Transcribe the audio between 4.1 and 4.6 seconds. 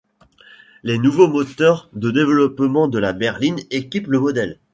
modèle.